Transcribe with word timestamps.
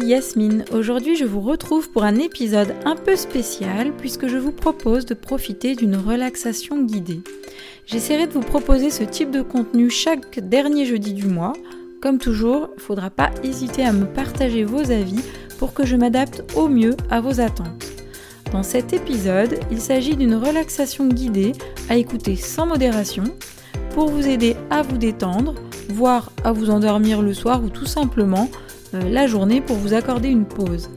Yasmine. 0.00 0.64
Aujourd'hui, 0.72 1.16
je 1.16 1.24
vous 1.24 1.40
retrouve 1.40 1.90
pour 1.90 2.04
un 2.04 2.16
épisode 2.16 2.74
un 2.84 2.96
peu 2.96 3.16
spécial 3.16 3.92
puisque 3.92 4.26
je 4.26 4.36
vous 4.36 4.52
propose 4.52 5.06
de 5.06 5.14
profiter 5.14 5.74
d'une 5.74 5.96
relaxation 5.96 6.82
guidée. 6.82 7.20
J'essaierai 7.86 8.26
de 8.26 8.32
vous 8.32 8.40
proposer 8.40 8.90
ce 8.90 9.04
type 9.04 9.30
de 9.30 9.42
contenu 9.42 9.90
chaque 9.90 10.40
dernier 10.40 10.86
jeudi 10.86 11.12
du 11.12 11.26
mois. 11.26 11.52
Comme 12.00 12.18
toujours, 12.18 12.68
il 12.72 12.76
ne 12.76 12.80
faudra 12.80 13.10
pas 13.10 13.30
hésiter 13.42 13.84
à 13.84 13.92
me 13.92 14.06
partager 14.06 14.64
vos 14.64 14.90
avis 14.90 15.20
pour 15.58 15.74
que 15.74 15.84
je 15.84 15.96
m'adapte 15.96 16.44
au 16.56 16.68
mieux 16.68 16.96
à 17.10 17.20
vos 17.20 17.40
attentes. 17.40 17.92
Dans 18.52 18.62
cet 18.62 18.92
épisode, 18.92 19.58
il 19.70 19.80
s'agit 19.80 20.16
d'une 20.16 20.34
relaxation 20.34 21.06
guidée 21.06 21.52
à 21.88 21.96
écouter 21.96 22.36
sans 22.36 22.66
modération 22.66 23.24
pour 23.90 24.08
vous 24.10 24.26
aider 24.26 24.56
à 24.70 24.82
vous 24.82 24.98
détendre, 24.98 25.54
voire 25.88 26.32
à 26.44 26.52
vous 26.52 26.70
endormir 26.70 27.22
le 27.22 27.34
soir 27.34 27.62
ou 27.62 27.68
tout 27.68 27.86
simplement 27.86 28.48
la 28.92 29.26
journée 29.26 29.60
pour 29.60 29.76
vous 29.76 29.94
accorder 29.94 30.28
une 30.28 30.44
pause. 30.44 30.90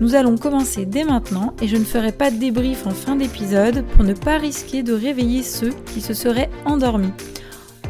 Nous 0.00 0.14
allons 0.14 0.38
commencer 0.38 0.86
dès 0.86 1.04
maintenant 1.04 1.54
et 1.60 1.68
je 1.68 1.76
ne 1.76 1.84
ferai 1.84 2.12
pas 2.12 2.30
de 2.30 2.36
débrief 2.36 2.86
en 2.86 2.90
fin 2.90 3.16
d'épisode 3.16 3.84
pour 3.94 4.02
ne 4.02 4.14
pas 4.14 4.38
risquer 4.38 4.82
de 4.82 4.94
réveiller 4.94 5.42
ceux 5.42 5.74
qui 5.92 6.00
se 6.00 6.14
seraient 6.14 6.48
endormis. 6.64 7.12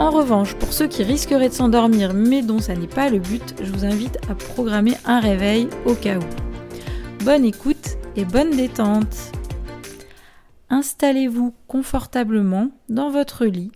En 0.00 0.10
revanche, 0.10 0.54
pour 0.54 0.72
ceux 0.72 0.88
qui 0.88 1.04
risqueraient 1.04 1.50
de 1.50 1.54
s'endormir 1.54 2.12
mais 2.12 2.42
dont 2.42 2.58
ça 2.58 2.74
n'est 2.74 2.88
pas 2.88 3.10
le 3.10 3.20
but, 3.20 3.54
je 3.62 3.70
vous 3.70 3.84
invite 3.84 4.18
à 4.28 4.34
programmer 4.34 4.94
un 5.04 5.20
réveil 5.20 5.68
au 5.86 5.94
cas 5.94 6.18
où. 6.18 7.24
Bonne 7.24 7.44
écoute 7.44 7.96
et 8.16 8.24
bonne 8.24 8.56
détente. 8.56 9.30
Installez-vous 10.68 11.54
confortablement 11.68 12.70
dans 12.88 13.10
votre 13.10 13.44
lit, 13.46 13.70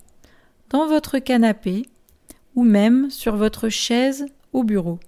dans 0.71 0.87
votre 0.87 1.19
canapé 1.19 1.85
ou 2.55 2.63
même 2.63 3.09
sur 3.09 3.37
votre 3.37 3.69
chaise 3.69 4.25
au 4.51 4.63
bureau. 4.63 4.99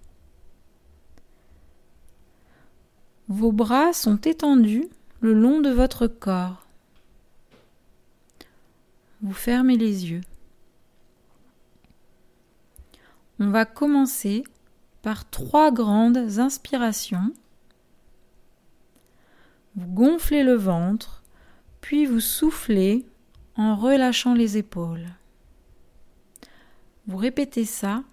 Vos 3.30 3.52
bras 3.52 3.92
sont 3.92 4.17
étendus 4.17 4.88
le 5.20 5.33
long 5.33 5.59
de 5.59 5.70
votre 5.70 6.08
corps. 6.08 6.66
Vous 9.22 9.33
fermez 9.33 9.75
les 9.75 10.09
yeux. 10.09 10.22
On 13.39 13.50
va 13.50 13.66
commencer 13.66 14.44
par 15.02 15.30
trois 15.30 15.72
grandes 15.72 16.39
inspirations. 16.39 17.33
Vous 19.75 19.88
gonflez 19.88 20.44
le 20.44 20.55
ventre, 20.55 21.22
puis 21.81 22.05
vous 22.05 22.22
soufflez 22.22 23.05
en 23.58 23.75
relâchant 23.75 24.33
les 24.36 24.58
épaules. 24.58 25.08
Vous 27.08 27.17
répétez 27.17 27.66
ça 27.66 28.03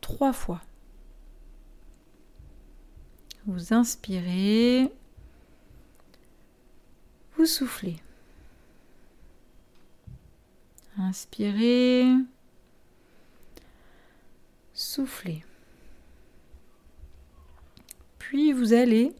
trois 0.00 0.32
fois. 0.32 0.62
Vous 3.46 3.74
inspirez. 3.74 4.90
Vous 7.36 7.46
soufflez. 7.46 7.96
Inspirez. 10.96 12.06
Soufflez. 14.72 15.44
Puis 18.18 18.52
vous 18.52 18.72
allez 18.72 19.14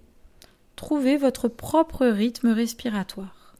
trouver 0.76 1.16
votre 1.16 1.48
propre 1.48 2.06
rythme 2.06 2.48
respiratoire. 2.48 3.54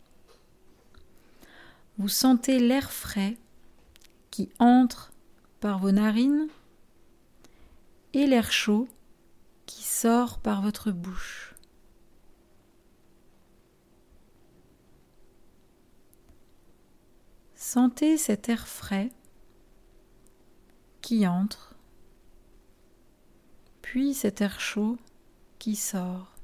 Vous 1.98 2.08
sentez 2.08 2.58
l'air 2.58 2.90
frais 2.90 3.36
qui 4.30 4.48
entre 4.58 5.12
par 5.60 5.78
vos 5.78 5.92
narines 5.92 6.48
et 8.14 8.26
l'air 8.26 8.50
chaud 8.50 8.88
qui 9.66 9.82
sort 9.82 10.38
par 10.38 10.62
votre 10.62 10.90
bouche. 10.90 11.54
Sentez 17.54 18.18
cet 18.18 18.48
air 18.48 18.68
frais 18.68 19.10
qui 21.00 21.26
entre, 21.26 21.74
puis 23.82 24.14
cet 24.14 24.40
air 24.40 24.60
chaud 24.60 24.96
qui 25.58 25.76
sort, 25.76 26.34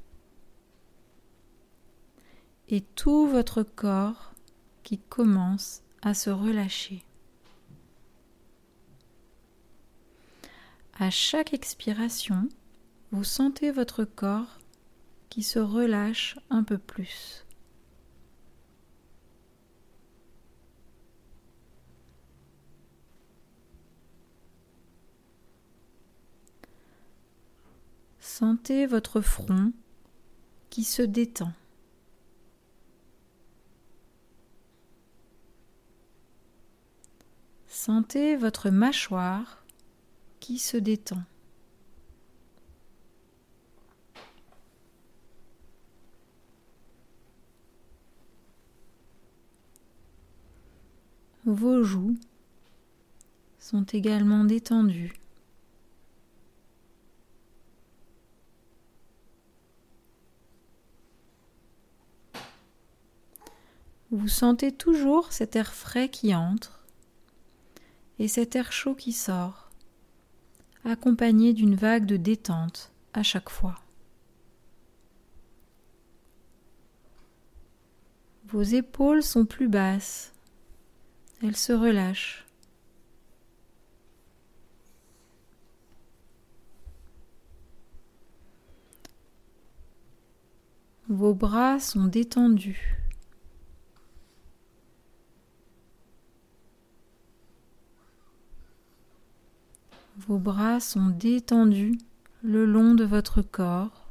et 2.68 2.80
tout 2.80 3.26
votre 3.26 3.62
corps 3.62 4.32
qui 4.82 4.98
commence 4.98 5.82
à 6.02 6.14
se 6.14 6.30
relâcher. 6.30 7.04
À 10.98 11.10
chaque 11.10 11.54
expiration, 11.54 12.48
vous 13.12 13.24
sentez 13.24 13.70
votre 13.72 14.04
corps 14.04 14.58
qui 15.28 15.42
se 15.42 15.58
relâche 15.58 16.38
un 16.48 16.62
peu 16.62 16.78
plus. 16.78 17.44
Sentez 28.20 28.86
votre 28.86 29.20
front 29.20 29.72
qui 30.70 30.84
se 30.84 31.02
détend. 31.02 31.52
Sentez 37.66 38.36
votre 38.36 38.70
mâchoire 38.70 39.64
qui 40.38 40.58
se 40.58 40.76
détend. 40.76 41.22
Vos 51.52 51.82
joues 51.82 52.14
sont 53.58 53.82
également 53.82 54.44
détendues. 54.44 55.14
Vous 64.12 64.28
sentez 64.28 64.70
toujours 64.70 65.32
cet 65.32 65.56
air 65.56 65.74
frais 65.74 66.08
qui 66.08 66.36
entre 66.36 66.86
et 68.20 68.28
cet 68.28 68.54
air 68.54 68.70
chaud 68.70 68.94
qui 68.94 69.10
sort, 69.10 69.70
accompagné 70.84 71.52
d'une 71.52 71.74
vague 71.74 72.06
de 72.06 72.16
détente 72.16 72.92
à 73.12 73.24
chaque 73.24 73.50
fois. 73.50 73.80
Vos 78.44 78.62
épaules 78.62 79.24
sont 79.24 79.46
plus 79.46 79.68
basses 79.68 80.29
elle 81.42 81.56
se 81.56 81.72
relâche. 81.72 82.44
Vos 91.08 91.34
bras 91.34 91.80
sont 91.80 92.04
détendus. 92.04 92.96
Vos 100.18 100.38
bras 100.38 100.78
sont 100.78 101.08
détendus 101.08 101.98
le 102.42 102.64
long 102.64 102.94
de 102.94 103.04
votre 103.04 103.42
corps. 103.42 104.08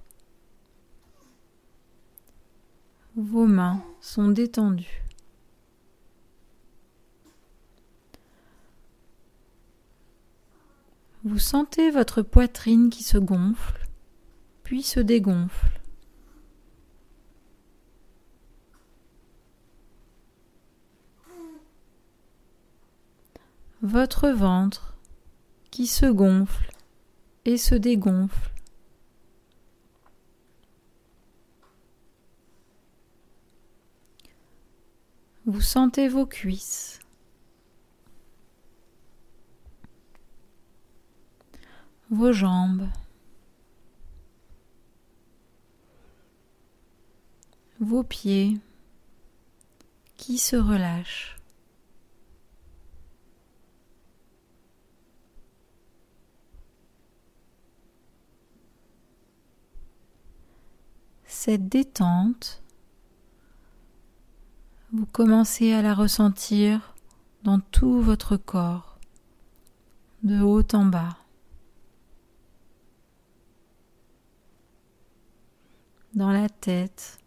Vos 3.16 3.46
mains 3.46 3.82
sont 4.02 4.30
détendues. 4.30 5.09
Vous 11.40 11.46
sentez 11.46 11.90
votre 11.90 12.22
poitrine 12.22 12.90
qui 12.90 13.02
se 13.02 13.18
gonfle, 13.18 13.88
puis 14.64 14.84
se 14.84 15.00
dégonfle. 15.00 15.80
Votre 23.82 24.28
ventre 24.28 24.98
qui 25.72 25.88
se 25.88 26.08
gonfle 26.08 26.72
et 27.46 27.56
se 27.56 27.76
dégonfle. 27.76 28.52
Vous 35.46 35.62
sentez 35.62 36.10
vos 36.10 36.26
cuisses. 36.26 37.00
Vos 42.10 42.32
jambes, 42.32 42.88
vos 47.80 48.04
pieds 48.04 48.58
qui 50.18 50.38
se 50.38 50.56
relâchent. 50.56 51.38
Cette 61.26 61.70
détente, 61.70 62.62
vous 64.92 65.06
commencez 65.06 65.72
à 65.74 65.82
la 65.82 65.94
ressentir 65.94 66.96
dans 67.44 67.60
tout 67.60 68.02
votre 68.02 68.36
corps, 68.36 69.00
de 70.24 70.42
haut 70.42 70.68
en 70.74 70.86
bas. 70.86 71.18
La 76.22 76.50
tête, 76.50 77.18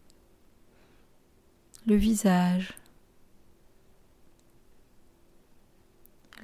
le 1.87 1.95
visage, 1.97 2.75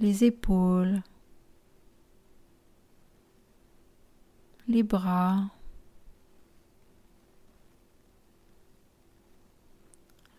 les 0.00 0.24
épaules, 0.24 1.02
les 4.66 4.82
bras, 4.82 5.50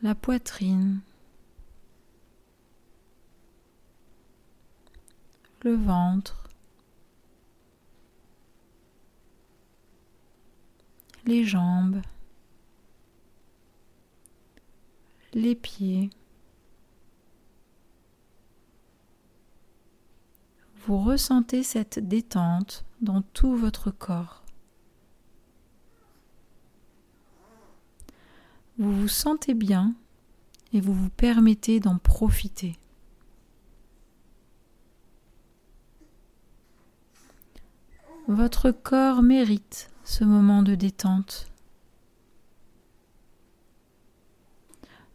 la 0.01 0.15
poitrine, 0.15 1.01
le 5.61 5.75
ventre, 5.75 6.48
les 11.25 11.43
jambes, 11.43 12.01
les 15.33 15.55
pieds. 15.55 16.09
Vous 20.85 20.97
ressentez 21.03 21.61
cette 21.63 21.99
détente 21.99 22.85
dans 23.01 23.21
tout 23.21 23.55
votre 23.55 23.91
corps. 23.91 24.43
Vous 28.77 28.93
vous 28.93 29.07
sentez 29.07 29.53
bien 29.53 29.93
et 30.71 30.79
vous 30.79 30.93
vous 30.93 31.09
permettez 31.09 31.79
d'en 31.79 31.97
profiter. 31.97 32.79
Votre 38.27 38.71
corps 38.71 39.21
mérite 39.21 39.88
ce 40.09 40.23
moment 40.23 40.63
de 40.63 40.73
détente. 40.73 41.51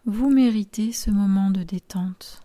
Vous 0.07 0.31
méritez 0.31 0.93
ce 0.93 1.11
moment 1.11 1.51
de 1.51 1.65
détente. 1.65 2.41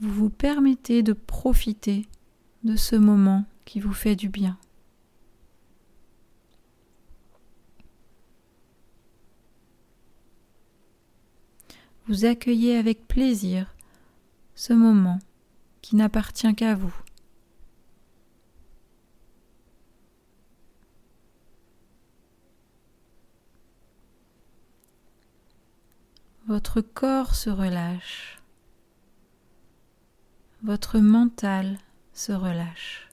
Vous 0.00 0.10
vous 0.10 0.28
permettez 0.28 1.02
de 1.02 1.14
profiter 1.14 2.06
de 2.62 2.76
ce 2.76 2.94
moment 2.94 3.46
qui 3.64 3.80
vous 3.80 3.94
fait 3.94 4.16
du 4.16 4.28
bien. 4.28 4.58
Vous 12.06 12.26
accueillez 12.26 12.76
avec 12.76 13.08
plaisir 13.08 13.73
ce 14.54 14.72
moment 14.72 15.18
qui 15.82 15.96
n'appartient 15.96 16.54
qu'à 16.54 16.74
vous. 16.74 16.94
Votre 26.46 26.82
corps 26.82 27.34
se 27.34 27.48
relâche. 27.48 28.38
Votre 30.62 30.98
mental 30.98 31.78
se 32.12 32.32
relâche. 32.32 33.08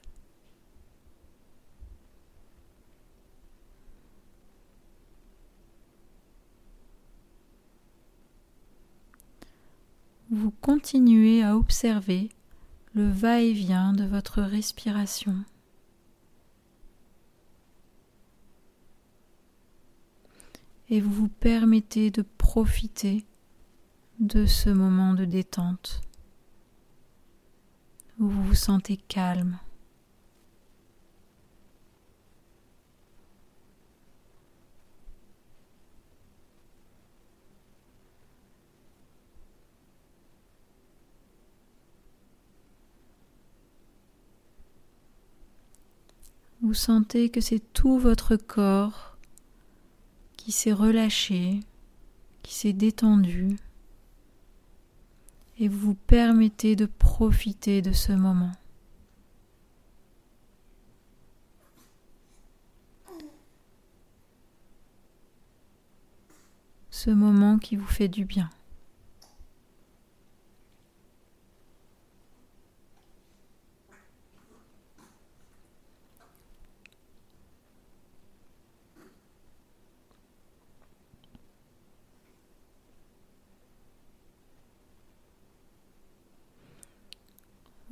Vous 10.34 10.50
continuez 10.50 11.42
à 11.42 11.58
observer 11.58 12.30
le 12.94 13.06
va-et-vient 13.06 13.92
de 13.92 14.04
votre 14.04 14.40
respiration. 14.40 15.36
Et 20.88 21.02
vous 21.02 21.12
vous 21.12 21.28
permettez 21.28 22.10
de 22.10 22.22
profiter 22.22 23.26
de 24.20 24.46
ce 24.46 24.70
moment 24.70 25.12
de 25.12 25.26
détente 25.26 26.00
où 28.18 28.26
vous 28.26 28.42
vous 28.42 28.54
sentez 28.54 28.96
calme. 28.96 29.58
Vous 46.72 46.78
sentez 46.78 47.28
que 47.28 47.42
c'est 47.42 47.60
tout 47.74 47.98
votre 47.98 48.36
corps 48.36 49.18
qui 50.38 50.52
s'est 50.52 50.72
relâché, 50.72 51.60
qui 52.42 52.54
s'est 52.54 52.72
détendu 52.72 53.58
et 55.58 55.68
vous 55.68 55.78
vous 55.78 55.94
permettez 55.94 56.74
de 56.74 56.86
profiter 56.86 57.82
de 57.82 57.92
ce 57.92 58.12
moment. 58.12 58.52
Ce 66.88 67.10
moment 67.10 67.58
qui 67.58 67.76
vous 67.76 67.84
fait 67.84 68.08
du 68.08 68.24
bien. 68.24 68.48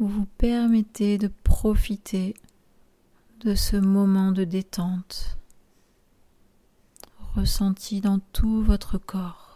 Vous 0.01 0.09
vous 0.09 0.27
permettez 0.39 1.19
de 1.19 1.29
profiter 1.45 2.33
de 3.45 3.55
ce 3.55 3.77
moment 3.77 4.33
de 4.33 4.45
détente 4.45 5.37
ressenti 7.37 8.01
dans 8.01 8.19
tout 8.19 8.63
votre 8.63 8.97
corps. 8.97 9.50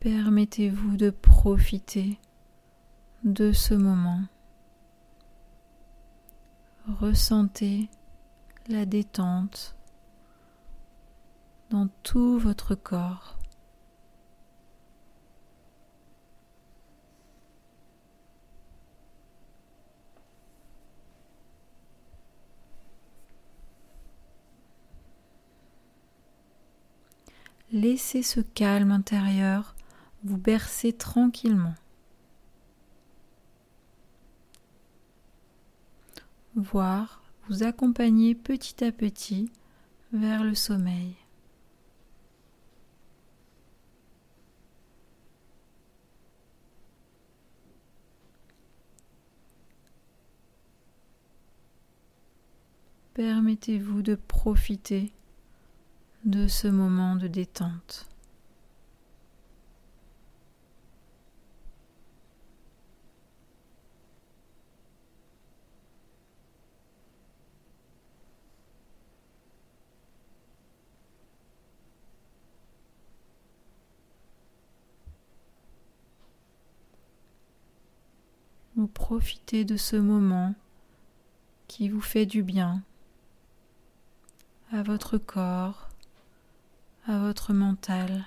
Permettez-vous 0.00 0.96
de 0.96 1.10
profiter 1.10 2.18
de 3.22 3.52
ce 3.52 3.74
moment. 3.74 4.22
Ressentez 6.88 7.90
la 8.66 8.86
détente 8.86 9.76
dans 11.68 11.88
tout 12.02 12.38
votre 12.38 12.74
corps. 12.74 13.38
Laissez 27.70 28.22
ce 28.22 28.40
calme 28.40 28.92
intérieur 28.92 29.74
vous 30.24 30.36
bercez 30.36 30.92
tranquillement. 30.92 31.74
Voir 36.54 37.22
vous 37.48 37.62
accompagner 37.62 38.34
petit 38.34 38.84
à 38.84 38.92
petit 38.92 39.50
vers 40.12 40.44
le 40.44 40.54
sommeil. 40.54 41.14
Permettez-vous 53.14 54.02
de 54.02 54.14
profiter 54.14 55.12
de 56.24 56.46
ce 56.48 56.68
moment 56.68 57.16
de 57.16 57.26
détente. 57.26 58.09
Profitez 78.90 79.64
de 79.64 79.76
ce 79.76 79.96
moment 79.96 80.54
qui 81.68 81.88
vous 81.88 82.00
fait 82.00 82.26
du 82.26 82.42
bien 82.42 82.82
à 84.72 84.82
votre 84.82 85.18
corps, 85.18 85.88
à 87.06 87.18
votre 87.18 87.52
mental. 87.52 88.26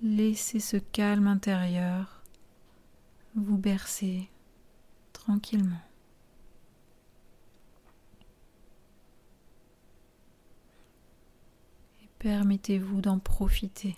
Laissez 0.00 0.58
ce 0.58 0.76
calme 0.76 1.26
intérieur 1.26 2.22
vous 3.34 3.56
bercer 3.56 4.28
tranquillement. 5.12 5.80
Et 12.02 12.08
permettez-vous 12.22 13.00
d'en 13.00 13.18
profiter. 13.18 13.96